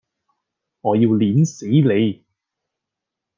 [0.81, 2.25] 我要摙死你!